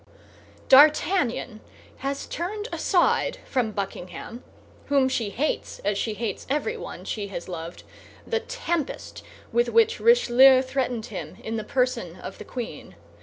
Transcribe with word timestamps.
D'Artagnan 0.67 1.61
has 1.97 2.25
turned 2.25 2.67
aside 2.71 3.37
from 3.45 3.69
Buckingham, 3.71 4.43
whom 4.87 5.07
she 5.07 5.29
hates 5.29 5.77
as 5.85 5.95
she 5.95 6.15
hates 6.15 6.47
everyone 6.49 7.05
she 7.05 7.27
has 7.27 7.47
loved, 7.47 7.83
the 8.25 8.39
tempest 8.39 9.21
with 9.51 9.69
which 9.69 9.99
Richelieu 9.99 10.63
threatened 10.63 11.05
him 11.13 11.37
in 11.43 11.57
the 11.57 11.63
person 11.63 12.15
of 12.15 12.39
the 12.39 12.45
queen. 12.45 12.95